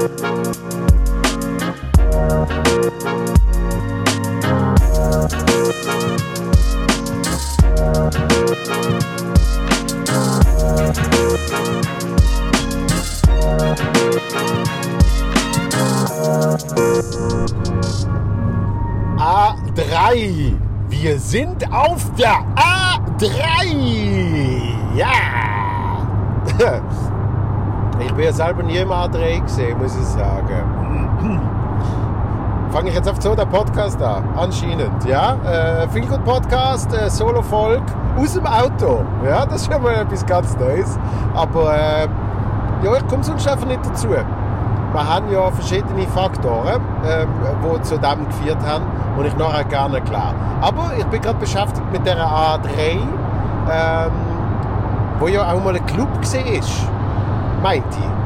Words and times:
A3. 0.00 0.08
Wir 20.88 21.18
sind 21.18 21.70
auf 21.70 22.10
der 22.14 22.42
A3. 22.56 23.26
Ja. 24.96 25.10
Ich 28.20 28.26
bin 28.26 28.36
ja 28.36 28.44
selber 28.44 28.62
nie 28.62 28.76
im 28.76 28.90
A3 28.90 29.40
gesehen, 29.40 29.78
muss 29.78 29.96
ich 29.96 30.04
sagen. 30.04 31.40
Fange 32.70 32.90
ich 32.90 32.94
jetzt 32.94 33.08
auf 33.08 33.16
so 33.18 33.34
den 33.34 33.48
Podcast 33.48 34.02
an? 34.02 34.28
Anscheinend, 34.36 35.06
ja. 35.06 35.36
Äh, 35.42 35.88
viel 35.88 36.04
gut 36.04 36.22
Podcast, 36.26 36.92
äh, 36.92 37.08
Solo-Folge 37.08 37.82
aus 38.18 38.34
dem 38.34 38.46
Auto. 38.46 39.06
Ja, 39.24 39.46
das 39.46 39.62
ist 39.62 39.72
schon 39.72 39.82
mal 39.82 39.94
etwas 39.94 40.26
ganz 40.26 40.54
Neues. 40.58 40.98
Aber 41.32 41.74
äh, 41.74 42.08
ja, 42.84 42.94
ich 42.94 43.06
komme 43.06 43.24
sonst 43.24 43.48
einfach 43.48 43.66
nicht 43.66 43.86
dazu. 43.86 44.10
Wir 44.10 44.22
haben 44.94 45.32
ja 45.32 45.50
verschiedene 45.52 46.06
Faktoren, 46.08 46.82
ähm, 47.08 47.28
die 47.64 47.82
zu 47.84 47.96
dem 47.96 48.26
geführt 48.28 48.58
haben, 48.66 48.84
und 49.16 49.24
ich 49.24 49.36
nachher 49.38 49.64
gerne 49.64 50.02
klar. 50.02 50.34
Aber 50.60 50.90
ich 50.98 51.06
bin 51.06 51.22
gerade 51.22 51.38
beschäftigt 51.38 51.90
mit 51.90 52.04
der 52.04 52.18
A3, 52.18 52.98
ähm, 53.72 54.12
wo 55.18 55.26
ja 55.26 55.50
auch 55.50 55.64
mal 55.64 55.74
ein 55.74 55.86
Club 55.86 56.10
war, 56.14 57.62
meint 57.62 57.84
ich. 57.92 58.19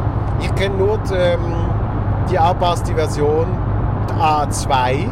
Ich 0.45 0.55
kenne 0.57 0.77
nur 0.77 0.99
die, 0.99 1.15
ähm, 1.15 1.41
die 2.31 2.95
Version, 2.95 3.47
die 4.11 4.15
A2, 4.15 5.09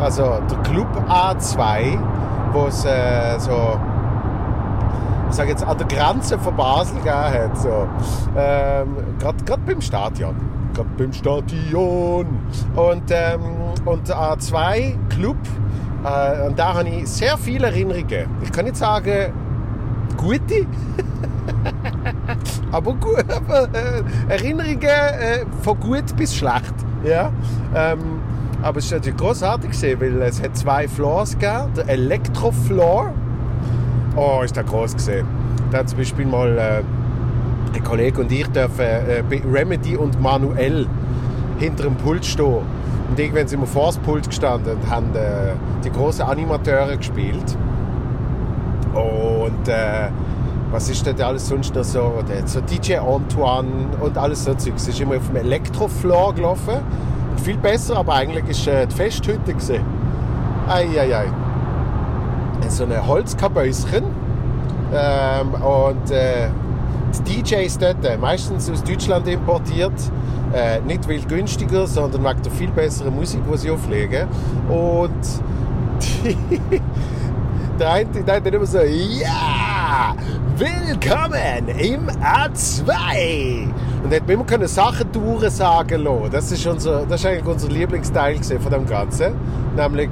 also 0.00 0.38
der 0.50 0.58
Club 0.62 0.88
A2, 1.08 1.98
wo 2.52 2.66
es 2.66 2.84
äh, 2.86 3.38
so 3.38 3.78
ich 5.28 5.36
sage 5.36 5.50
jetzt, 5.50 5.64
an 5.64 5.78
der 5.78 5.86
Grenze 5.86 6.38
von 6.38 6.56
Basel 6.56 6.96
gegeben 6.96 7.14
hat. 7.14 7.56
So. 7.56 7.86
Ähm, 8.36 8.96
Gerade 9.18 9.60
beim 9.64 9.80
Stadion. 9.80 10.34
Gerade 10.74 10.88
beim 10.98 11.12
Stadion. 11.12 12.26
Und, 12.74 13.10
ähm, 13.10 13.40
und 13.84 14.12
A2 14.12 14.96
Club, 15.08 15.36
äh, 16.04 16.48
und 16.48 16.58
da 16.58 16.74
habe 16.74 16.88
ich 16.88 17.08
sehr 17.08 17.38
viele 17.38 17.68
Erinnerungen. 17.68 18.26
Ich 18.42 18.50
kann 18.50 18.64
nicht 18.64 18.76
sagen, 18.76 19.32
gute, 20.16 20.66
aber, 22.72 22.94
gut, 22.94 23.24
aber 23.28 23.68
äh, 23.74 24.02
Erinnerungen 24.28 24.82
äh, 24.82 25.44
von 25.62 25.78
gut 25.80 26.16
bis 26.16 26.34
schlecht. 26.34 26.74
Ja? 27.04 27.32
Ähm, 27.74 28.20
aber 28.62 28.78
es 28.78 28.90
war 28.90 28.98
natürlich 28.98 29.18
großartig, 29.18 30.00
weil 30.00 30.22
es 30.22 30.42
hat 30.42 30.56
zwei 30.56 30.86
Floors 30.86 31.32
gegeben. 31.38 31.72
Der 31.76 31.88
Elektrofloor 31.88 33.12
Oh, 34.16 34.42
ist 34.42 34.56
der 34.56 34.64
groß 34.64 34.94
gesehen. 34.94 35.26
Da 35.70 35.78
hat 35.78 35.88
zum 35.88 35.98
Beispiel 35.98 36.26
mal 36.26 36.58
äh, 36.58 36.82
ein 37.76 37.84
Kollege 37.84 38.20
und 38.20 38.32
ich 38.32 38.46
dürfen 38.48 38.80
äh, 38.80 39.22
Remedy 39.50 39.96
und 39.96 40.20
Manuel 40.20 40.86
hinter 41.58 41.84
dem 41.84 41.94
Pult 41.96 42.24
stehen. 42.24 42.58
Und 43.08 43.18
irgendwann 43.18 43.46
sind 43.46 43.60
wir 43.60 43.66
vor 43.66 43.86
das 43.86 43.98
Pult 43.98 44.26
gestanden 44.28 44.76
und 44.76 44.90
haben 44.90 45.14
äh, 45.14 45.52
die 45.84 45.90
großen 45.90 46.22
Animateure 46.22 46.96
gespielt. 46.96 47.56
Und 48.94 49.68
äh, 49.68 50.08
was 50.70 50.88
ist 50.88 51.04
denn 51.06 51.20
alles 51.20 51.48
sonst 51.48 51.74
noch 51.74 51.84
so? 51.84 52.12
So 52.46 52.60
DJ 52.60 52.96
Antoine 52.96 53.68
und 54.00 54.16
alles 54.16 54.44
so 54.44 54.54
Zeugs. 54.54 54.88
Ist 54.88 55.00
immer 55.00 55.16
auf 55.16 55.26
dem 55.26 55.36
Elektrofloor 55.36 56.34
gelaufen. 56.34 56.76
Und 57.30 57.40
viel 57.40 57.56
besser, 57.56 57.96
aber 57.96 58.14
eigentlich 58.14 58.66
war 58.66 58.74
äh, 58.74 58.86
die 58.86 58.94
Festhütte 58.94 59.54
gesehen. 59.54 59.84
Eieiei. 60.68 61.16
Ei, 61.16 61.24
ei 61.24 62.68
so 62.68 62.84
ein 62.84 63.06
Holzkabäuschen. 63.06 64.04
Ähm, 64.92 65.54
und 65.54 66.10
äh, 66.10 66.48
die 67.26 67.42
DJs 67.42 67.78
dort, 67.78 68.04
äh, 68.04 68.16
meistens 68.16 68.70
aus 68.70 68.82
Deutschland 68.82 69.26
importiert, 69.28 69.92
äh, 70.52 70.80
nicht 70.80 71.08
weil 71.08 71.20
günstiger, 71.20 71.86
sondern 71.86 72.24
wegen 72.24 72.42
der 72.42 72.52
viel 72.52 72.70
besseren 72.70 73.14
Musik, 73.14 73.40
die 73.52 73.58
sie 73.58 73.70
auflegen. 73.70 74.28
Und 74.68 75.10
die, 76.24 76.36
der 77.78 77.90
eine, 77.92 78.10
der 78.10 78.34
eine 78.34 78.48
immer 78.48 78.66
so, 78.66 78.78
ja, 78.78 80.14
willkommen 80.60 81.68
im 81.78 82.06
A2. 82.22 83.66
Und 84.04 84.14
hat 84.14 84.26
mir 84.26 84.34
immer 84.34 84.44
können 84.44 84.68
Sachen 84.68 85.10
durchsagen 85.10 86.04
lassen. 86.04 86.30
Das 86.30 86.52
ist, 86.52 86.66
unser, 86.66 87.06
das 87.06 87.20
ist 87.20 87.26
eigentlich 87.26 87.46
unser 87.46 87.68
Lieblingsteil 87.68 88.42
von 88.42 88.70
dem 88.70 88.84
Ganzen. 88.84 89.34
Nämlich, 89.74 90.10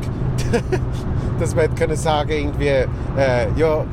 dass 1.41 1.54
man 1.54 1.75
können 1.75 1.97
sagen 1.97 2.31
irgendwie, 2.31 2.66
äh, 2.66 2.86
ja, 3.56 3.84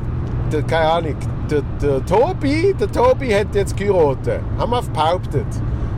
der, 0.50 0.62
keine 0.62 0.90
Ahnung, 0.90 1.16
der, 1.50 1.62
der, 1.82 2.06
Tobi, 2.06 2.74
der 2.80 2.90
Tobi 2.90 3.34
hat 3.34 3.54
jetzt 3.54 3.76
geheiratet. 3.76 4.40
Haben 4.58 4.70
wir 4.70 4.82
behauptet. 4.82 5.46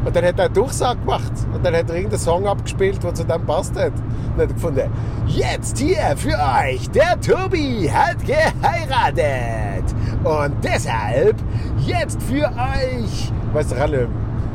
Und 0.08 0.16
dann 0.16 0.24
hat 0.24 0.38
er 0.38 0.46
eine 0.46 0.54
Durchsage 0.54 1.00
gemacht. 1.00 1.32
Und 1.52 1.62
dann 1.62 1.76
hat 1.76 1.91
er 1.91 1.96
irgendeinen 1.96 2.19
Song 2.19 2.46
abgespielt, 2.46 3.04
der 3.04 3.12
zu 3.12 3.24
dem 3.24 3.44
passt 3.44 3.76
hat. 3.76 3.92
Und 3.92 4.38
dann 4.38 4.48
hat 4.48 4.54
gefunden, 4.54 4.91
jetzt 5.26 5.76
hier 5.76 6.16
für 6.16 6.30
euch, 6.30 6.88
der 6.92 7.20
Tobi 7.20 7.91
hat 7.92 8.16
geheiratet. 8.24 9.84
Und 10.24 10.54
deshalb 10.64 11.36
jetzt 11.84 12.22
für 12.22 12.46
euch, 12.46 13.30
weißt 13.52 13.72
du, 13.72 13.76
alle, 13.76 14.08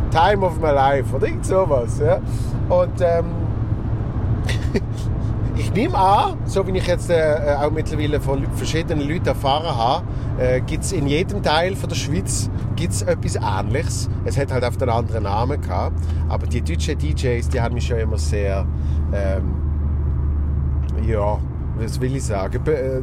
Time 0.10 0.44
of 0.44 0.60
my 0.60 0.72
life 0.72 1.16
oder 1.16 1.28
irgend 1.28 1.46
sowas. 1.46 2.02
Ja? 2.04 2.20
Und 2.76 3.00
ähm, 3.02 3.26
ich 5.56 5.72
nehme 5.74 5.98
an, 5.98 6.38
so 6.46 6.66
wie 6.68 6.78
ich 6.78 6.88
jetzt 6.88 7.10
äh, 7.10 7.56
auch 7.60 7.72
mittlerweile 7.72 8.20
von 8.20 8.46
verschiedenen 8.56 9.08
Leuten 9.08 9.28
erfahren 9.28 9.76
habe, 9.76 10.04
äh, 10.40 10.62
gibt 10.62 10.84
es 10.84 10.92
in 10.92 11.08
jedem 11.08 11.44
Teil 11.44 11.76
von 11.76 11.90
der 11.90 11.96
Schweiz 11.96 12.50
gibt's 12.76 13.02
etwas 13.04 13.36
Ähnliches. 13.36 14.10
Es 14.26 14.38
hat 14.38 14.52
halt 14.52 14.64
auf 14.64 14.82
einen 14.82 14.90
anderen 14.90 15.24
Namen 15.24 15.62
gehabt. 15.62 15.98
Aber 16.28 16.48
die 16.48 16.62
deutschen 16.62 16.98
DJs, 16.98 17.48
die 17.50 17.62
haben 17.62 17.76
mich 17.76 17.86
schon 17.86 17.98
immer 17.98 18.18
sehr, 18.18 18.66
ähm, 19.14 19.54
ja, 21.08 21.38
was 21.78 22.02
will 22.02 22.16
ich 22.16 22.24
sagen, 22.24 22.60
äh, 22.66 23.02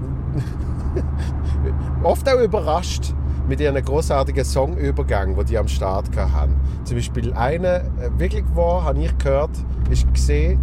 oft 2.03 2.29
auch 2.29 2.41
überrascht 2.41 3.15
mit 3.49 3.61
ihren 3.61 3.83
großartigen 3.85 4.45
Songübergang, 4.45 5.37
die 5.37 5.45
die 5.45 5.59
am 5.59 5.69
Start 5.69 6.09
hatten. 6.17 6.55
Zum 6.85 6.97
Beispiel 6.97 7.33
eine, 7.33 7.77
äh, 8.01 8.11
wirklich 8.19 8.45
war, 8.55 8.85
habe 8.85 9.01
ich 9.01 9.17
gehört, 9.19 9.51
ist 9.89 10.13
gesehen, 10.13 10.61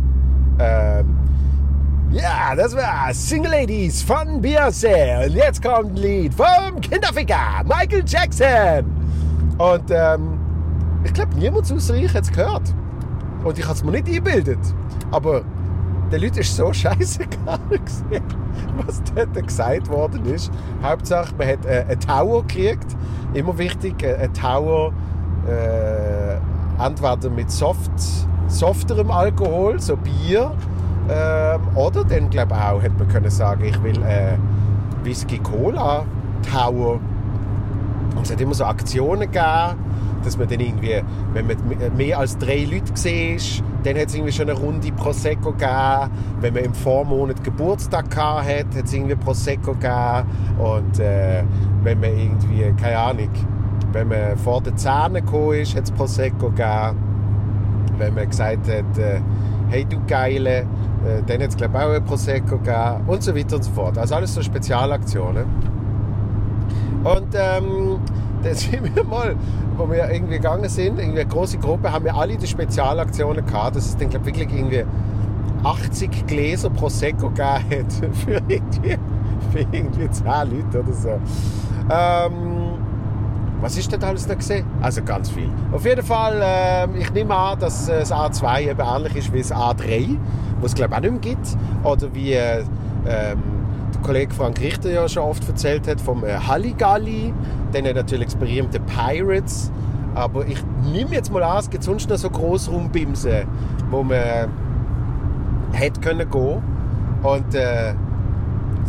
ähm, 0.59 1.17
ja, 2.11 2.55
das 2.55 2.75
war 2.75 3.13
Single 3.13 3.51
Ladies 3.51 4.01
von 4.01 4.41
Beyoncé. 4.41 5.25
Und 5.25 5.33
jetzt 5.33 5.61
kommt 5.61 5.91
ein 5.91 5.95
Lied 5.97 6.33
vom 6.33 6.79
Kinderficker, 6.79 7.63
Michael 7.65 8.03
Jackson. 8.05 8.85
Und 9.57 9.91
ähm, 9.91 10.39
ich 11.03 11.13
glaube, 11.13 11.35
niemand 11.35 11.71
außer 11.71 11.95
ich 11.95 12.13
hat 12.13 12.23
es 12.23 12.31
gehört. 12.31 12.73
Und 13.43 13.57
ich 13.57 13.65
habe 13.65 13.75
es 13.75 13.83
mir 13.83 13.91
nicht 13.91 14.07
eingebildet. 14.07 14.59
Aber 15.11 15.43
den 16.11 16.21
Leuten 16.21 16.39
ist 16.39 16.55
so 16.55 16.71
scheißegal 16.73 17.59
was 18.85 19.01
dort 19.13 19.47
gesagt 19.47 19.89
worden 19.89 20.25
ist. 20.33 20.51
Hauptsache, 20.81 21.33
man 21.37 21.47
hat 21.47 21.65
äh, 21.65 21.85
einen 21.89 21.99
Tower 21.99 22.43
gekriegt. 22.43 22.95
Immer 23.33 23.57
wichtig, 23.57 24.01
äh, 24.03 24.15
ein 24.15 24.33
Tower 24.33 24.93
äh, 25.47 26.37
entweder 26.83 27.29
mit 27.29 27.51
soft, 27.51 27.91
softerem 28.47 29.11
Alkohol, 29.11 29.79
so 29.79 29.97
Bier, 29.97 30.51
ähm, 31.09 31.61
oder 31.75 32.03
dann 32.03 32.29
glaube 32.29 32.55
ich 32.55 32.61
auch, 32.61 32.81
hätte 32.81 32.95
man 32.97 33.07
können 33.07 33.29
sagen, 33.29 33.63
ich 33.63 33.81
will 33.83 34.01
äh, 34.03 34.37
Whisky 35.03 35.37
Cola 35.39 36.05
Tower. 36.51 36.99
Und 38.15 38.23
es 38.23 38.31
hat 38.31 38.41
immer 38.41 38.53
so 38.53 38.65
Aktionen 38.65 39.21
gegeben, 39.21 39.75
dass 40.23 40.37
man 40.37 40.47
dann 40.47 40.59
irgendwie, 40.59 41.01
wenn 41.33 41.47
man 41.47 41.57
mehr 41.95 42.19
als 42.19 42.37
drei 42.37 42.67
Leute 42.69 42.91
sieht, 42.95 43.63
dann 43.83 43.95
hat 43.95 44.07
es 44.07 44.15
irgendwie 44.15 44.33
schon 44.33 44.49
eine 44.49 44.59
Runde 44.59 44.91
Prosecco 44.91 45.51
gegeben. 45.51 46.11
Wenn 46.41 46.53
man 46.53 46.63
im 46.63 46.73
Vormonat 46.73 47.43
Geburtstag 47.43 48.15
hatte, 48.15 48.43
hat 48.43 48.83
es 48.83 48.93
irgendwie 48.93 49.15
Prosecco 49.15 49.73
gegeben. 49.73 50.27
Und 50.57 50.99
äh, 50.99 51.43
wenn 51.83 51.99
man 51.99 52.09
irgendwie, 52.17 52.73
keine 52.81 52.97
Ahnung, 52.97 53.29
wenn 53.93 54.07
man 54.07 54.37
vor 54.37 54.61
den 54.61 54.75
Zähnen 54.77 55.25
gekommen 55.25 55.53
ist, 55.53 55.75
hat 55.75 55.83
es 55.83 55.91
Prosecco 55.91 56.49
gegeben. 56.49 56.97
Wenn 57.97 58.13
man 58.13 58.29
gesagt 58.29 58.67
hat, 58.67 58.97
äh, 58.97 59.21
hey 59.69 59.85
du 59.85 59.97
Geile, 60.07 60.59
äh, 60.59 60.65
dann 61.25 61.41
es 61.41 61.55
glaube 61.55 61.77
ich 61.77 61.83
auch 61.83 61.93
ein 61.93 62.05
Prosecco 62.05 62.57
gegeben 62.57 63.03
und 63.07 63.23
so 63.23 63.35
weiter 63.35 63.55
und 63.57 63.63
so 63.63 63.71
fort. 63.71 63.97
Also 63.97 64.15
alles 64.15 64.33
so 64.33 64.41
Spezialaktionen. 64.41 65.45
Und 67.03 67.33
ähm, 67.33 67.99
dann 68.43 68.55
sind 68.55 68.95
wir 68.95 69.03
mal, 69.03 69.35
wo 69.77 69.89
wir 69.89 70.09
irgendwie 70.09 70.35
gegangen 70.35 70.69
sind, 70.69 70.99
irgendwie 70.99 71.21
eine 71.21 71.29
große 71.29 71.57
Gruppe, 71.57 71.91
haben 71.91 72.05
wir 72.05 72.15
alle 72.15 72.37
die 72.37 72.47
Spezialaktionen 72.47 73.45
gehabt. 73.45 73.75
Das 73.75 73.85
ist 73.85 74.01
dann 74.01 74.09
glaube 74.09 74.25
wirklich 74.25 74.51
irgendwie 74.51 74.83
80 75.63 76.27
Gläser 76.27 76.69
Prosecco 76.69 77.29
gegeben 77.29 77.89
für 78.13 78.41
irgendwie, 78.47 78.97
für 79.51 79.59
irgendwie 79.71 80.09
10 80.09 80.25
Leute 80.25 80.79
oder 80.79 80.93
so. 80.93 81.19
Ähm, 81.89 82.56
was 83.61 83.77
ist 83.77 83.91
denn 83.91 84.03
alles 84.03 84.27
noch 84.27 84.37
gesehen? 84.37 84.65
Also 84.81 85.03
ganz 85.03 85.29
viel. 85.29 85.49
Auf 85.71 85.85
jeden 85.85 86.05
Fall, 86.05 86.41
äh, 86.41 86.99
ich 86.99 87.11
nehme 87.13 87.35
an, 87.35 87.59
dass 87.59 87.89
äh, 87.89 87.99
das 87.99 88.11
A2 88.11 88.69
eben 88.69 88.79
ähnlich 88.79 89.15
ist 89.15 89.33
wie 89.33 89.39
das 89.39 89.51
A3, 89.51 90.17
was 90.61 90.71
es 90.71 90.75
glaube 90.75 90.91
ich 90.91 90.97
auch 90.97 91.01
nicht 91.01 91.25
mehr 91.25 91.35
gibt. 91.35 91.57
Oder 91.83 92.13
wie 92.13 92.33
äh, 92.33 92.59
ähm, 93.07 93.41
der 93.93 94.01
Kollege 94.01 94.33
Frank 94.33 94.59
Richter 94.59 94.91
ja 94.91 95.07
schon 95.07 95.23
oft 95.23 95.47
erzählt 95.47 95.87
hat 95.87 95.99
vom 95.99 96.23
äh, 96.23 96.37
Halligalli. 96.37 97.33
Dann 97.71 97.83
natürlich 97.83 98.25
das 98.25 98.35
berühmte 98.35 98.79
Pirates. 98.79 99.71
Aber 100.13 100.47
ich 100.47 100.63
nehme 100.91 101.11
jetzt 101.11 101.31
mal 101.31 101.43
an, 101.43 101.59
es 101.59 101.69
gibt 101.69 101.83
sonst 101.83 102.09
noch 102.09 102.17
so 102.17 102.29
Grossraumbimsen, 102.29 103.47
wo 103.91 104.03
man 104.03 104.49
hätte 105.73 105.99
können 105.99 106.29
gehen. 106.29 106.61
Und 107.23 107.55
äh, 107.55 107.93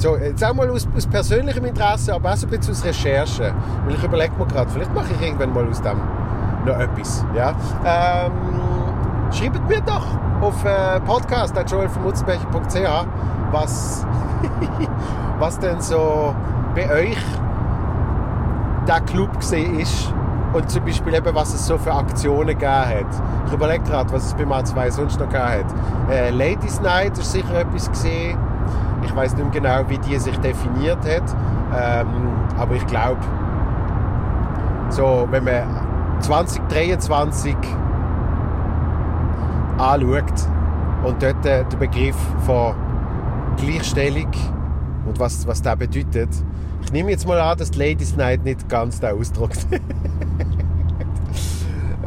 so, 0.01 0.17
jetzt 0.17 0.45
auch 0.45 0.55
mal 0.55 0.71
aus, 0.71 0.89
aus, 0.97 1.07
persönlichem 1.07 1.65
Interesse, 1.65 2.15
aber 2.15 2.33
auch 2.33 2.37
so 2.37 2.47
ein 2.47 2.51
bisschen 2.51 2.73
aus 2.73 2.85
Recherche. 2.85 3.53
Weil 3.85 3.95
ich 3.95 4.03
überlege 4.03 4.33
mir 4.39 4.47
gerade, 4.47 4.71
vielleicht 4.71 4.95
mache 4.95 5.13
ich 5.13 5.21
irgendwann 5.27 5.53
mal 5.53 5.69
aus 5.69 5.83
dem 5.83 6.01
noch 6.65 6.79
etwas. 6.79 7.25
Ja? 7.35 7.55
Ähm, 7.85 8.33
schreibt 9.33 9.69
mir 9.69 9.81
doch 9.81 10.07
auf 10.41 10.65
äh, 10.65 11.01
podcast.joelvermutzenbecher.ch 11.01 13.07
was, 13.51 14.07
was 15.39 15.59
denn 15.59 15.81
so 15.81 16.35
bei 16.75 16.91
euch 16.91 17.19
der 18.87 19.01
Club 19.03 19.39
gesehen 19.39 19.81
ist 19.81 20.13
und 20.53 20.71
zum 20.71 20.85
Beispiel 20.85 21.15
eben, 21.15 21.35
was 21.35 21.55
es 21.55 21.67
so 21.67 21.77
für 21.77 21.93
Aktionen 21.93 22.49
gegeben 22.49 22.71
hat. 22.71 23.07
Ich 23.47 23.53
überlege 23.53 23.85
gerade, 23.85 24.13
was 24.13 24.27
es 24.27 24.35
beim 24.35 24.53
A2 24.53 24.91
sonst 24.91 25.21
noch 25.21 25.29
gegeben 25.29 25.49
hat. 25.49 25.67
Äh, 26.11 26.31
Ladies 26.31 26.81
Night 26.81 27.19
ist 27.19 27.33
sicher 27.33 27.61
etwas 27.61 27.91
gesehen. 27.91 28.39
Ich 29.09 29.17
weiß 29.17 29.35
nicht 29.37 29.45
mehr 29.45 29.63
genau, 29.63 29.89
wie 29.89 29.99
die 29.99 30.19
sich 30.19 30.37
definiert 30.39 30.99
hat. 30.99 31.35
Ähm, 31.75 32.07
aber 32.59 32.75
ich 32.75 32.87
glaube, 32.87 33.21
so, 34.91 35.27
wenn 35.31 35.45
man 35.45 35.63
2023 36.21 37.57
anschaut 39.79 40.25
und 41.05 41.23
dort 41.23 41.47
äh, 41.47 41.65
den 41.65 41.79
Begriff 41.79 42.17
von 42.45 42.75
Gleichstellung 43.57 44.31
und 45.07 45.19
was, 45.19 45.47
was 45.47 45.63
das 45.63 45.77
bedeutet, 45.77 46.29
ich 46.83 46.93
nehme 46.93 47.11
jetzt 47.11 47.27
mal 47.27 47.41
an, 47.41 47.57
dass 47.57 47.71
die 47.71 47.79
Ladies 47.79 48.17
Night 48.17 48.45
nicht 48.45 48.69
ganz 48.69 49.01
der 49.01 49.15
Ausdruck 49.15 49.53
ist. 49.53 49.69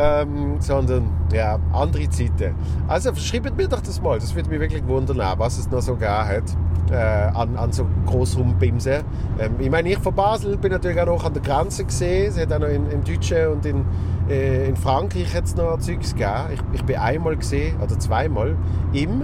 ähm, 0.01 0.55
sondern 0.59 1.09
ja, 1.31 1.59
andere 1.73 2.09
Zeiten. 2.09 2.55
Also 2.87 3.13
schreibt 3.15 3.55
mir 3.55 3.67
doch 3.67 3.81
das 3.81 4.01
mal, 4.01 4.19
das 4.19 4.35
würde 4.35 4.49
mich 4.49 4.59
wirklich 4.59 4.85
wundern, 4.87 5.21
was 5.37 5.59
es 5.59 5.69
noch 5.69 5.81
so 5.81 5.93
gegeben 5.93 6.11
hat 6.11 6.43
äh, 6.91 6.95
an, 6.95 7.55
an 7.55 7.71
so 7.71 7.85
Grossraumbimsen. 8.05 9.03
Ähm, 9.39 9.55
ich 9.59 9.69
meine, 9.69 9.91
ich 9.91 9.99
von 9.99 10.13
Basel 10.15 10.57
bin 10.57 10.71
natürlich 10.71 10.99
auch 10.99 11.05
noch 11.05 11.23
an 11.23 11.33
der 11.33 11.41
Grenze 11.41 11.85
gesehen, 11.85 12.29
es 12.29 12.39
hat 12.39 12.51
auch 12.51 12.59
noch 12.59 12.67
in, 12.67 12.89
im 12.89 13.03
Deutschen 13.03 13.47
und 13.47 13.65
in, 13.65 13.85
äh, 14.29 14.67
in 14.67 14.75
Frankreich 14.75 15.33
hat 15.35 15.45
es 15.45 15.55
noch 15.55 15.77
Zeugs 15.77 16.13
gegeben. 16.13 16.53
Ich, 16.53 16.61
ich 16.73 16.83
bin 16.83 16.97
einmal 16.97 17.35
gesehen, 17.37 17.79
oder 17.79 17.97
zweimal, 17.99 18.55
im 18.93 19.23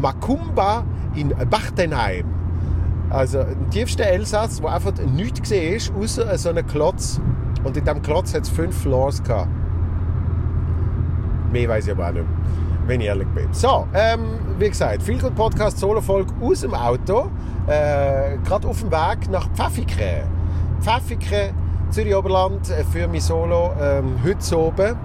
Makumba 0.00 0.84
in 1.14 1.34
Bachtenheim. 1.50 2.26
Also 3.10 3.40
im 3.40 3.70
tiefsten 3.70 4.02
Elsass, 4.02 4.62
wo 4.62 4.68
einfach 4.68 4.92
nichts 5.14 5.42
gesehen 5.42 5.76
ist, 5.76 5.92
außer 5.94 6.38
so 6.38 6.48
einem 6.48 6.66
Klotz. 6.66 7.20
Und 7.62 7.76
in 7.76 7.84
diesem 7.84 8.02
Klotz 8.02 8.34
hat 8.34 8.42
es 8.42 8.48
fünf 8.48 8.76
Floors 8.82 9.22
gehabt. 9.22 9.48
Mehr 11.54 11.68
weiß 11.68 11.86
ich 11.86 11.92
aber 11.92 12.08
auch 12.08 12.12
nicht 12.12 12.26
wenn 12.86 13.00
ich 13.00 13.06
ehrlich 13.06 13.28
bin. 13.28 13.48
So, 13.52 13.86
ähm, 13.94 14.38
wie 14.58 14.68
gesagt, 14.68 15.02
viel 15.02 15.18
gut 15.18 15.34
Podcast, 15.34 15.78
Solo-Folge 15.78 16.32
aus 16.42 16.60
dem 16.60 16.74
Auto. 16.74 17.30
Äh, 17.66 18.36
Gerade 18.44 18.68
auf 18.68 18.80
dem 18.80 18.90
Weg 18.90 19.30
nach 19.30 19.48
Pfäffikon. 19.54 20.28
Pfäffikon, 20.80 21.54
Zürich 21.90 22.14
Oberland, 22.14 22.68
äh, 22.70 22.84
für 22.84 23.08
mein 23.08 23.20
Solo. 23.20 23.72
Ähm, 23.80 24.16
heute 24.22 24.58
oben 24.58 24.96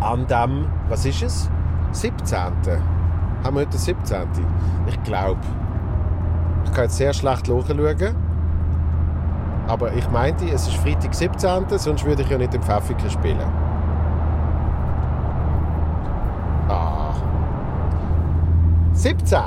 an 0.00 0.26
dem, 0.26 0.66
was 0.88 1.04
ist 1.04 1.22
es? 1.22 1.50
17. 1.92 2.38
Haben 2.38 3.56
wir 3.56 3.60
heute 3.60 3.70
den 3.70 3.78
17. 3.78 4.22
Ich 4.86 5.02
glaube. 5.02 5.40
Ich 6.64 6.72
kann 6.72 6.84
jetzt 6.84 6.96
sehr 6.96 7.12
schlecht 7.12 7.46
schauen. 7.46 8.14
Aber 9.66 9.92
ich 9.92 10.08
meinte, 10.10 10.46
es 10.46 10.66
ist 10.66 10.76
Freitag 10.76 11.14
17. 11.14 11.66
Sonst 11.76 12.06
würde 12.06 12.22
ich 12.22 12.30
ja 12.30 12.38
nicht 12.38 12.54
im 12.54 12.62
Pfäffikon 12.62 13.10
spielen. 13.10 13.67
17. 18.98 19.38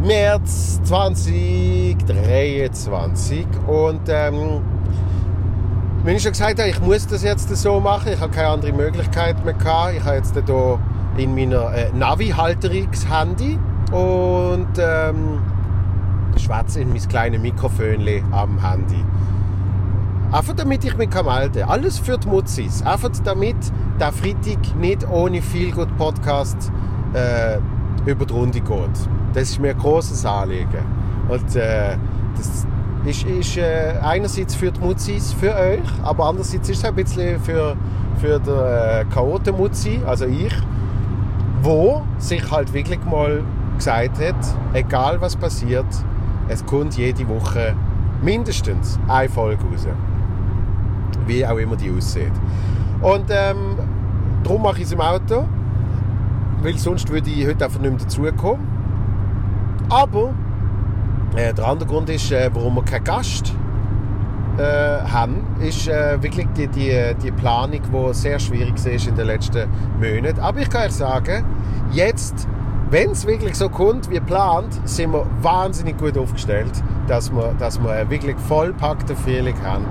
März 0.00 0.80
2023 0.84 3.46
und 3.66 4.02
ähm, 4.06 4.62
wenn 6.04 6.14
ich 6.14 6.22
schon 6.22 6.30
gesagt 6.30 6.60
habe, 6.60 6.70
ich 6.70 6.80
muss 6.80 7.08
das 7.08 7.24
jetzt 7.24 7.48
so 7.56 7.80
machen, 7.80 8.12
ich 8.12 8.20
habe 8.20 8.32
keine 8.32 8.50
andere 8.50 8.72
Möglichkeit 8.72 9.44
mehr 9.44 9.54
gehabt. 9.54 9.94
Ich 9.96 10.04
habe 10.04 10.18
jetzt 10.18 10.38
hier 10.46 10.78
in 11.16 11.34
meiner 11.34 11.74
äh, 11.74 11.90
Navi-Halterungs-Handy 11.92 13.58
und 13.90 14.68
ähm, 14.78 15.42
schwätze 16.36 16.82
in 16.82 16.90
mein 16.90 17.08
kleines 17.08 17.42
Mikrofon 17.42 18.06
am 18.30 18.64
Handy. 18.64 19.04
Einfach 20.30 20.54
damit 20.54 20.84
ich 20.84 20.96
mich 20.96 21.12
melden 21.12 21.60
kann. 21.60 21.68
Alles 21.68 21.98
für 21.98 22.18
die 22.18 22.28
Mutzis. 22.28 22.82
Einfach 22.82 23.10
damit 23.24 23.56
der 23.98 24.12
Freitag 24.12 24.76
nicht 24.78 25.04
ohne 25.10 25.42
viel 25.42 25.72
gut 25.72 25.88
Podcast 25.96 26.70
äh, 27.14 27.58
über 28.08 28.24
die 28.24 28.32
Runde 28.32 28.60
geht. 28.60 29.08
Das 29.34 29.50
ist 29.50 29.60
mir 29.60 29.70
ein 29.70 29.78
grosses 29.78 30.24
Anliegen. 30.24 30.84
Und 31.28 31.56
äh, 31.56 31.96
das 32.36 32.66
ist, 33.04 33.26
ist 33.26 33.56
äh, 33.58 33.94
einerseits 34.02 34.54
für 34.54 34.72
die 34.72 34.80
Mutzis, 34.80 35.32
für 35.34 35.54
euch, 35.54 35.80
aber 36.02 36.26
andererseits 36.26 36.68
ist 36.68 36.78
es 36.78 36.84
ein 36.84 36.94
bisschen 36.94 37.38
für, 37.40 37.76
für 38.20 38.40
den 38.40 38.54
äh, 38.54 39.04
Chaoten-Mutzi, 39.12 40.00
also 40.06 40.24
ich, 40.24 40.54
wo 41.62 42.02
sich 42.18 42.50
halt 42.50 42.72
wirklich 42.72 43.04
mal 43.04 43.42
gesagt 43.76 44.18
hat, 44.20 44.36
egal 44.72 45.20
was 45.20 45.36
passiert, 45.36 45.86
es 46.48 46.64
kommt 46.64 46.96
jede 46.96 47.28
Woche 47.28 47.74
mindestens 48.22 48.98
eine 49.06 49.28
Folge 49.28 49.62
raus. 49.64 49.86
Wie 51.26 51.46
auch 51.46 51.58
immer 51.58 51.76
die 51.76 51.90
aussieht. 51.90 52.32
Und 53.02 53.26
ähm, 53.28 53.76
darum 54.42 54.62
mache 54.62 54.78
ich 54.78 54.84
es 54.84 54.92
im 54.92 55.00
Auto 55.00 55.44
weil 56.62 56.76
sonst 56.78 57.10
würde 57.10 57.30
ich 57.30 57.46
heute 57.46 57.64
einfach 57.64 57.80
nicht 57.80 57.90
mehr 57.90 58.30
dazukommen. 58.30 58.66
Aber 59.88 60.34
äh, 61.36 61.54
der 61.54 61.66
andere 61.66 61.88
Grund 61.88 62.10
ist, 62.10 62.30
äh, 62.32 62.50
warum 62.52 62.76
wir 62.76 62.84
keinen 62.84 63.04
Gast 63.04 63.54
äh, 64.58 64.62
haben, 64.62 65.46
ist 65.60 65.88
äh, 65.88 66.22
wirklich 66.22 66.46
die, 66.56 66.66
die, 66.68 67.14
die 67.22 67.30
Planung, 67.30 67.80
die 67.80 68.14
sehr 68.14 68.38
schwierig 68.38 68.74
ist 68.84 69.06
in 69.06 69.14
den 69.14 69.26
letzten 69.26 69.68
Monaten. 70.00 70.40
Aber 70.40 70.60
ich 70.60 70.68
kann 70.68 70.86
euch 70.86 70.92
sagen, 70.92 71.44
jetzt, 71.92 72.48
wenn 72.90 73.10
es 73.10 73.26
wirklich 73.26 73.54
so 73.54 73.68
kommt 73.68 74.10
wie 74.10 74.16
geplant, 74.16 74.80
sind 74.84 75.12
wir 75.12 75.26
wahnsinnig 75.42 75.96
gut 75.96 76.18
aufgestellt, 76.18 76.72
dass 77.06 77.30
wir, 77.30 77.54
dass 77.58 77.80
wir 77.82 77.90
einen 77.90 78.10
wirklich 78.10 78.36
vollpackten 78.36 79.16
Frühling 79.16 79.56
haben 79.62 79.84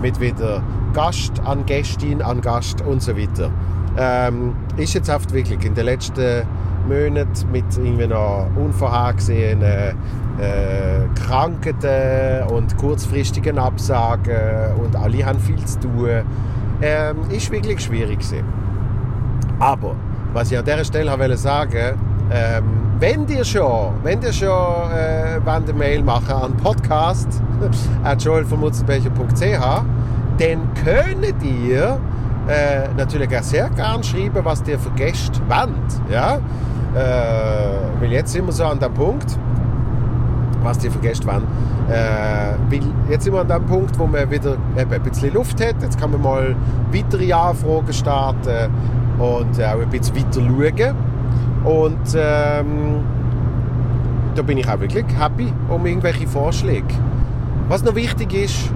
mit 0.00 0.20
wieder 0.20 0.62
Gast 0.94 1.40
an 1.44 1.66
Gästin 1.66 2.22
an 2.22 2.40
Gast 2.40 2.80
und 2.82 3.02
so 3.02 3.16
weiter. 3.16 3.50
Ähm, 3.96 4.54
ist 4.76 4.94
jetzt 4.94 5.10
oft 5.10 5.32
wirklich 5.32 5.64
in 5.64 5.74
den 5.74 5.84
letzten 5.84 6.42
Monaten 6.88 7.50
mit 7.52 7.64
irgendwie 7.76 8.06
noch 8.06 8.46
unvorhergesehenen 8.56 9.96
äh, 10.40 11.04
Krankheiten 11.14 12.48
und 12.52 12.76
kurzfristigen 12.76 13.58
Absagen 13.58 14.74
und 14.82 14.96
alle 14.96 15.24
haben 15.24 15.38
viel 15.38 15.64
zu 15.64 15.80
tun, 15.80 16.22
ähm, 16.82 17.16
ist 17.30 17.50
wirklich 17.50 17.80
schwierig 17.80 18.18
gewesen. 18.18 18.44
Aber 19.60 19.94
was 20.32 20.50
ich 20.50 20.58
an 20.58 20.64
dieser 20.64 20.84
Stelle 20.84 21.18
wollte 21.18 21.36
sagen, 21.36 21.96
ähm, 22.32 22.64
wenn 22.98 23.28
ihr 23.28 23.44
schon, 23.44 23.92
wenn 24.02 24.20
ihr 24.22 24.32
schon 24.32 24.48
äh, 24.48 25.40
eine 25.44 25.72
Mail 25.72 26.02
machen 26.02 26.32
an 26.32 26.56
podcast 26.56 27.28
joelvermutzenbecher.ch, 28.18 29.82
dann 30.38 30.74
könnt 30.84 31.42
ihr 31.42 32.00
äh, 32.48 32.88
natürlich 32.96 33.36
auch 33.36 33.42
sehr 33.42 33.70
gern 33.70 34.02
schreiben, 34.02 34.44
was 34.44 34.62
ihr 34.66 34.78
für 34.78 34.90
Gäste 34.90 35.40
wollt. 35.48 36.10
Ja? 36.10 36.36
Äh, 36.94 38.00
weil 38.00 38.12
jetzt 38.12 38.32
sind 38.32 38.46
wir 38.46 38.52
so 38.52 38.64
an 38.64 38.78
dem 38.78 38.92
Punkt, 38.92 39.38
was 40.62 40.82
ihr 40.84 40.90
für 40.90 40.98
Gäste. 40.98 41.26
Äh, 41.28 42.54
weil 42.70 42.82
jetzt 43.10 43.24
sind 43.24 43.32
wir 43.32 43.40
an 43.40 43.48
dem 43.48 43.64
Punkt, 43.66 43.98
wo 43.98 44.06
man 44.06 44.30
wieder 44.30 44.56
eben 44.78 44.92
ein 44.92 45.02
bisschen 45.02 45.32
Luft 45.32 45.64
hat. 45.64 45.76
Jetzt 45.82 45.98
kann 45.98 46.10
man 46.10 46.22
mal 46.22 46.56
weitere 46.92 47.32
Anfragen 47.32 47.92
starten 47.92 48.70
und 49.18 49.62
auch 49.62 49.80
ein 49.80 49.90
bisschen 49.90 50.16
weiter 50.16 50.40
schauen. 50.40 50.94
Und 51.64 52.16
ähm, 52.16 53.04
da 54.34 54.42
bin 54.42 54.58
ich 54.58 54.68
auch 54.68 54.80
wirklich 54.80 55.06
happy 55.18 55.52
um 55.68 55.86
irgendwelche 55.86 56.26
Vorschläge. 56.26 56.94
Was 57.68 57.82
noch 57.82 57.94
wichtig 57.94 58.34
ist, 58.34 58.70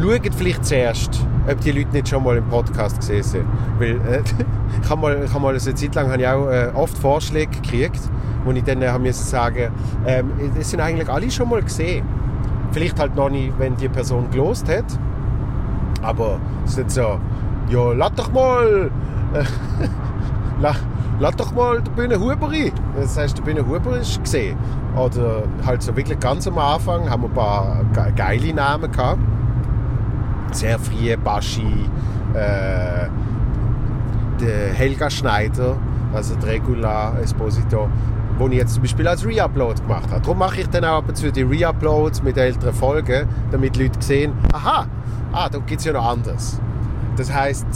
schaut 0.00 0.34
vielleicht 0.34 0.64
zuerst, 0.64 1.26
ob 1.50 1.60
die 1.60 1.72
Leute 1.72 1.90
nicht 1.92 2.08
schon 2.08 2.22
mal 2.24 2.36
im 2.36 2.48
Podcast 2.48 2.98
gesehen 3.00 3.22
sind. 3.22 3.44
Weil, 3.78 4.00
äh, 4.06 4.22
ich 4.82 4.90
habe 4.90 5.00
mal, 5.00 5.28
habe 5.28 5.40
mal 5.40 5.50
eine 5.50 5.58
Zeit 5.58 5.94
lang 5.94 6.18
ich 6.18 6.26
auch 6.26 6.48
äh, 6.48 6.70
oft 6.74 6.96
Vorschläge 6.96 7.50
gekriegt, 7.60 8.00
wo 8.44 8.52
ich 8.52 8.64
dann 8.64 8.82
äh, 8.82 8.88
habe 8.88 9.12
sagen 9.12 9.70
ähm, 10.06 10.30
es 10.58 10.70
sind 10.70 10.80
eigentlich 10.80 11.08
alle 11.08 11.30
schon 11.30 11.48
mal 11.48 11.62
gesehen. 11.62 12.06
Vielleicht 12.72 12.98
halt 12.98 13.14
noch 13.16 13.28
nicht, 13.28 13.52
wenn 13.58 13.76
die 13.76 13.88
Person 13.88 14.30
gelost 14.30 14.68
hat. 14.68 14.84
Aber 16.00 16.40
es 16.64 16.72
ist 16.72 16.78
nicht 16.78 16.90
so, 16.92 17.20
ja, 17.68 17.92
lass 17.92 18.12
doch 18.14 18.32
mal, 18.32 18.90
äh, 19.34 19.44
lass, 20.60 21.36
doch 21.36 21.52
mal 21.52 21.80
der 21.80 21.90
Bühne 21.92 22.18
Huber 22.18 22.50
rein. 22.50 22.72
Das 22.96 23.16
heißt, 23.16 23.38
der 23.38 23.42
Bühne 23.42 23.66
Huber 23.66 23.98
ist 23.98 24.22
gesehen. 24.22 24.56
Oder 24.96 25.44
halt 25.64 25.82
so 25.82 25.96
wirklich 25.96 26.18
ganz 26.18 26.46
am 26.48 26.58
Anfang 26.58 27.08
haben 27.08 27.22
wir 27.22 27.28
ein 27.28 27.34
paar 27.92 28.10
geile 28.16 28.52
Namen 28.52 28.90
gehabt. 28.90 29.20
Sehr 30.52 30.78
frühe 30.78 31.16
Baschi, 31.18 31.90
äh, 32.34 33.08
Helga 34.74 35.08
Schneider, 35.10 35.76
also 36.14 36.34
der 36.36 36.54
Regula 36.54 37.18
Esposito, 37.22 37.88
wo 38.38 38.48
ich 38.48 38.54
jetzt 38.54 38.74
zum 38.74 38.82
Beispiel 38.82 39.06
als 39.08 39.24
Reupload 39.24 39.80
gemacht 39.82 40.10
habe. 40.10 40.20
Darum 40.20 40.38
mache 40.38 40.60
ich 40.60 40.68
dann 40.68 40.84
auch 40.84 40.98
ab 40.98 41.04
und 41.08 41.16
zu 41.16 41.30
die 41.30 41.42
Reuploads 41.42 42.22
mit 42.22 42.36
älteren 42.36 42.74
Folgen, 42.74 43.28
damit 43.50 43.76
Leute 43.76 44.00
sehen, 44.00 44.32
aha, 44.52 44.86
ah, 45.32 45.48
da 45.48 45.58
gibt 45.58 45.80
es 45.80 45.86
ja 45.86 45.92
noch 45.92 46.06
anders. 46.06 46.60
Das 47.16 47.32
heißt, 47.32 47.66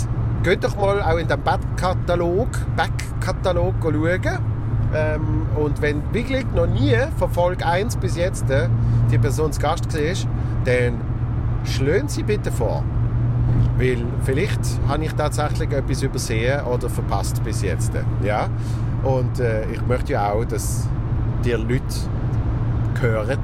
geht 0.42 0.64
doch 0.64 0.76
mal 0.76 1.02
auch 1.02 1.18
in 1.18 1.28
den 1.28 1.42
Backkatalog, 1.42 2.48
Backkatalog 2.76 3.74
schauen. 3.82 4.38
Ähm, 4.94 5.46
und 5.56 5.82
wenn 5.82 6.02
wirklich 6.12 6.46
noch 6.54 6.66
nie 6.66 6.94
von 7.18 7.30
Folge 7.30 7.66
1 7.66 7.96
bis 7.96 8.16
jetzt 8.16 8.48
äh, 8.50 8.68
die 9.10 9.18
Person 9.18 9.52
zu 9.52 9.60
Gast 9.60 9.92
war, 9.92 10.30
dann 10.64 11.00
schlönen 11.68 12.08
Sie 12.08 12.22
bitte 12.22 12.50
vor. 12.50 12.82
Weil 13.78 14.04
vielleicht 14.24 14.60
habe 14.88 15.04
ich 15.04 15.12
tatsächlich 15.12 15.70
etwas 15.70 16.02
übersehen 16.02 16.64
oder 16.64 16.88
verpasst 16.88 17.42
bis 17.44 17.62
jetzt. 17.62 17.92
Ja? 18.22 18.48
Und 19.02 19.38
äh, 19.38 19.70
ich 19.70 19.86
möchte 19.86 20.14
ja 20.14 20.32
auch, 20.32 20.44
dass 20.44 20.88
die 21.44 21.52
Leute 21.52 21.82
hören 23.00 23.38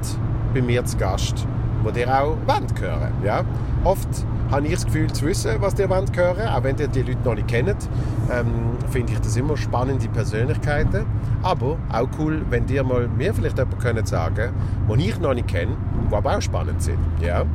bei 0.53 0.61
mir 0.61 0.83
zu 0.85 0.97
Gast, 0.97 1.47
die 1.85 1.99
ihr 1.99 2.07
auch 2.07 2.35
wollen 2.47 2.67
hören. 2.79 3.13
Ja? 3.23 3.43
Oft 3.83 4.07
habe 4.49 4.67
ich 4.67 4.73
das 4.73 4.85
Gefühl 4.85 5.11
zu 5.11 5.25
wissen, 5.25 5.51
was 5.59 5.77
ihr 5.79 5.89
wollt 5.89 6.15
hören 6.15 6.47
auch 6.47 6.63
wenn 6.63 6.77
ihr 6.77 6.87
die 6.87 7.01
Leute 7.01 7.19
noch 7.23 7.35
nicht 7.35 7.47
kennt. 7.47 7.89
Ähm, 8.31 8.77
finde 8.91 9.13
ich 9.13 9.19
das 9.19 9.35
immer 9.35 9.57
spannende 9.57 10.07
Persönlichkeiten. 10.09 11.05
Aber 11.41 11.77
auch 11.91 12.07
cool, 12.19 12.43
wenn 12.49 12.67
ihr 12.67 12.83
mal 12.83 13.07
mir 13.07 13.33
vielleicht 13.33 13.57
jemanden 13.57 13.79
können 13.79 14.05
sagen 14.05 14.51
den 14.87 14.99
ich 14.99 15.19
noch 15.19 15.33
nicht 15.33 15.47
kenne, 15.47 15.75
die 16.09 16.15
aber 16.15 16.37
auch 16.37 16.41
spannend 16.41 16.81
sind. 16.81 16.99
Ja? 17.21 17.45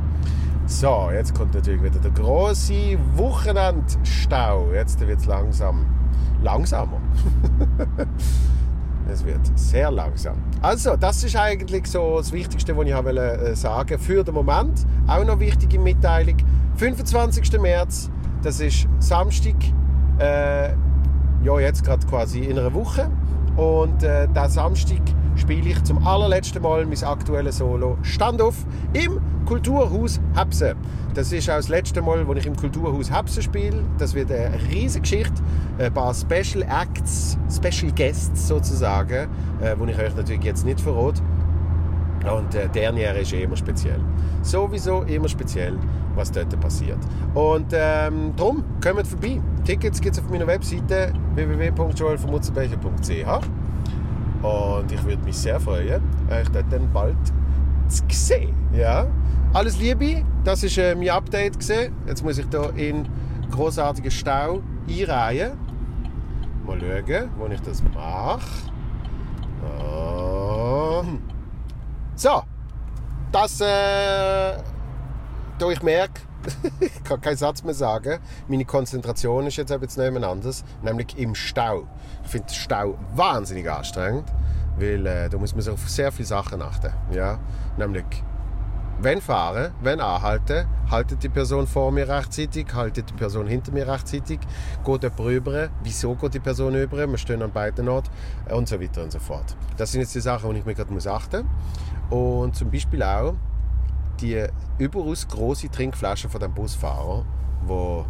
So, 0.69 1.09
jetzt 1.11 1.33
kommt 1.33 1.55
natürlich 1.55 1.81
wieder 1.81 1.97
der 1.97 2.11
große 2.11 2.95
Wochenendstau. 3.15 4.71
Jetzt 4.71 4.99
wird 4.99 5.19
es 5.19 5.25
langsam 5.25 5.83
langsamer. 6.43 7.01
es 9.11 9.25
wird 9.25 9.39
sehr 9.55 9.89
langsam. 9.89 10.37
Also, 10.61 10.95
das 10.95 11.23
ist 11.23 11.35
eigentlich 11.35 11.87
so 11.87 12.17
das 12.17 12.31
Wichtigste, 12.31 12.77
was 12.77 12.85
ich 12.85 12.93
wollte 12.93 13.19
äh, 13.19 13.55
sagen 13.55 13.97
für 13.97 14.23
den 14.23 14.35
Moment. 14.35 14.85
Auch 15.07 15.25
noch 15.25 15.39
wichtige 15.39 15.79
Mitteilung. 15.79 16.37
25. 16.75 17.59
März, 17.59 18.11
das 18.43 18.59
ist 18.59 18.87
Samstag, 18.99 19.55
äh, 20.19 20.69
ja 21.43 21.59
jetzt 21.59 21.83
gerade 21.83 22.05
quasi 22.05 22.41
in 22.41 22.59
einer 22.59 22.73
Woche. 22.75 23.09
Und 23.57 24.03
äh, 24.03 24.27
diesen 24.27 24.49
Samstag 24.49 25.01
spiele 25.39 25.69
ich 25.69 25.83
zum 25.83 26.05
allerletzten 26.05 26.61
Mal 26.61 26.85
mein 26.85 27.03
aktuelles 27.03 27.57
Solo 27.57 27.97
Standoff 28.01 28.65
im 28.93 29.19
Kulturhaus 29.45 30.19
Hepse. 30.35 30.75
Das 31.13 31.31
ist 31.31 31.49
auch 31.49 31.55
das 31.55 31.69
letzte 31.69 32.01
Mal, 32.01 32.27
wo 32.27 32.33
ich 32.33 32.45
im 32.45 32.55
Kulturhaus 32.55 33.11
Hepse 33.11 33.41
spiele. 33.41 33.83
Das 33.97 34.13
wird 34.13 34.31
eine 34.31 34.59
riesige 34.69 35.01
Geschichte. 35.01 35.41
Ein 35.79 35.91
paar 35.93 36.13
Special 36.13 36.63
Acts, 36.63 37.37
Special 37.49 37.91
Guests 37.91 38.47
sozusagen, 38.47 39.27
äh, 39.61 39.75
wo 39.77 39.85
ich 39.85 39.97
euch 39.97 40.15
natürlich 40.15 40.43
jetzt 40.43 40.65
nicht 40.65 40.79
verrate. 40.79 41.21
Und 42.31 42.53
äh, 42.53 42.69
Dernier 42.69 43.15
ist 43.15 43.33
eh 43.33 43.41
immer 43.43 43.57
speziell. 43.57 43.99
Sowieso 44.41 45.03
immer 45.03 45.29
speziell, 45.29 45.77
was 46.15 46.31
dort 46.31 46.59
passiert. 46.59 46.97
Und 47.33 47.73
ähm, 47.73 48.33
darum, 48.35 48.63
kommt 48.83 49.07
vorbei. 49.07 49.39
Tickets 49.65 50.01
gibt 50.01 50.17
es 50.17 50.23
auf 50.23 50.29
meiner 50.29 50.47
Webseite 50.47 51.13
www.joelvermutzenbecher.ch 51.35 53.58
und 54.41 54.91
ich 54.91 55.03
würde 55.03 55.23
mich 55.23 55.37
sehr 55.37 55.59
freuen, 55.59 56.01
euch 56.29 56.49
dort 56.49 56.71
dann 56.71 56.91
bald 56.93 57.17
zu 57.87 58.03
sehen. 58.09 58.55
Ja? 58.73 59.07
Alles 59.53 59.79
Liebe, 59.79 60.23
das 60.43 60.63
war 60.63 60.83
äh, 60.83 60.95
mein 60.95 61.09
Update. 61.09 61.53
Gewesen. 61.53 61.93
Jetzt 62.07 62.23
muss 62.23 62.37
ich 62.37 62.45
hier 62.51 62.73
in 62.75 63.07
großartigen 63.51 64.11
Stau 64.11 64.61
einreihen. 64.87 65.51
Mal 66.65 66.79
schauen, 66.79 67.29
wo 67.37 67.47
ich 67.47 67.61
das 67.61 67.83
mache. 67.83 68.39
Oh. 69.83 71.03
So, 72.15 72.43
das, 73.31 73.59
äh, 73.61 73.65
da 75.57 75.69
ich 75.71 75.81
merke, 75.81 76.21
ich 76.79 77.03
kann 77.03 77.21
keinen 77.21 77.37
Satz 77.37 77.63
mehr 77.63 77.73
sagen. 77.73 78.19
Meine 78.47 78.65
Konzentration 78.65 79.47
ist 79.47 79.57
jetzt 79.57 79.71
etwas 79.71 79.97
anders, 79.97 80.63
nämlich 80.81 81.17
im 81.17 81.35
Stau. 81.35 81.87
Ich 82.23 82.29
finde 82.29 82.53
Stau 82.53 82.97
wahnsinnig 83.15 83.69
anstrengend, 83.69 84.25
weil 84.77 85.05
äh, 85.05 85.29
da 85.29 85.37
muss 85.37 85.53
man 85.53 85.61
sich 85.61 85.73
auf 85.73 85.89
sehr 85.89 86.11
viele 86.11 86.27
Sachen 86.27 86.61
achten. 86.61 86.91
Ja? 87.11 87.39
Nämlich, 87.77 88.05
wenn 89.01 89.21
fahren, 89.21 89.73
wenn 89.81 90.01
anhalten, 90.01 90.67
haltet 90.91 91.23
die 91.23 91.29
Person 91.29 91.67
vor 91.67 91.91
mir 91.91 92.07
rechtzeitig, 92.07 92.67
haltet 92.73 93.09
die 93.09 93.13
Person 93.13 93.47
hinter 93.47 93.71
mir 93.71 93.87
rechtzeitig, 93.87 94.39
geht 94.85 95.03
jemand 95.03 95.19
rüber, 95.19 95.69
wieso 95.83 96.15
geht 96.15 96.33
die 96.33 96.39
Person 96.39 96.75
rüber, 96.75 97.07
wir 97.07 97.17
stehen 97.17 97.41
an 97.41 97.51
beiden 97.51 97.87
Orten 97.87 98.09
und 98.49 98.67
so 98.67 98.81
weiter 98.81 99.03
und 99.03 99.11
so 99.11 99.19
fort. 99.19 99.55
Das 99.77 99.91
sind 99.91 100.01
jetzt 100.01 100.15
die 100.15 100.21
Sachen, 100.21 100.51
die 100.53 100.59
ich 100.59 100.65
mir 100.65 100.75
gerade 100.75 100.93
achten 101.09 101.45
muss. 102.09 102.19
Und 102.19 102.55
zum 102.55 102.71
Beispiel 102.71 103.03
auch, 103.03 103.35
die 104.21 104.45
überaus 104.77 105.27
große 105.27 105.69
Trinkflasche 105.69 106.29
von 106.29 106.39
dem 106.39 106.53
Busfahrer, 106.53 107.25
wo 107.65 108.05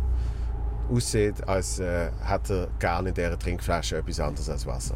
aussieht, 0.91 1.47
als 1.47 1.79
äh, 1.79 2.09
hätte 2.23 2.69
er 2.71 2.79
gerne 2.79 3.09
in 3.09 3.15
dieser 3.15 3.37
Trinkflasche 3.37 3.97
etwas 3.97 4.19
anderes 4.19 4.49
als 4.49 4.65
Wasser. 4.65 4.95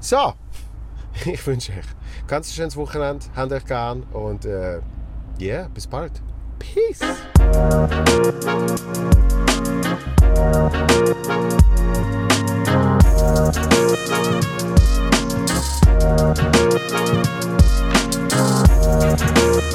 So, 0.00 0.34
ich 1.24 1.46
wünsche 1.46 1.72
euch 1.72 1.78
ein 1.78 2.26
ganz 2.26 2.52
schönes 2.52 2.76
Wochenende, 2.76 3.26
habt 3.36 3.52
euch 3.52 3.64
gern 3.64 4.02
und 4.12 4.44
ja, 4.44 4.74
äh, 4.76 4.80
yeah, 5.40 5.68
bis 5.68 5.86
bald. 5.86 6.20
Peace! 6.58 6.98